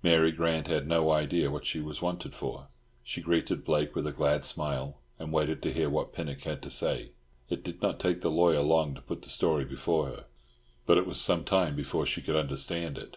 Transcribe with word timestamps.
Mary 0.00 0.30
Grant 0.30 0.68
had 0.68 0.86
no 0.86 1.10
idea 1.10 1.50
what 1.50 1.66
she 1.66 1.80
was 1.80 2.00
wanted 2.00 2.34
for. 2.36 2.68
She 3.02 3.20
greeted 3.20 3.64
Blake 3.64 3.96
with 3.96 4.06
a 4.06 4.12
glad 4.12 4.44
smile, 4.44 5.00
and 5.18 5.32
waited 5.32 5.60
to 5.62 5.72
hear 5.72 5.90
what 5.90 6.12
Pinnock 6.12 6.42
had 6.42 6.62
to 6.62 6.70
say. 6.70 7.10
It 7.50 7.64
did 7.64 7.82
not 7.82 7.98
take 7.98 8.20
the 8.20 8.30
lawyer 8.30 8.62
long 8.62 8.94
to 8.94 9.00
put 9.02 9.22
the 9.22 9.28
story 9.28 9.64
before 9.64 10.06
her: 10.06 10.26
but 10.86 10.98
it 10.98 11.06
was 11.08 11.20
some 11.20 11.42
time 11.42 11.74
before 11.74 12.06
she 12.06 12.22
could 12.22 12.36
understand 12.36 12.96
it. 12.96 13.16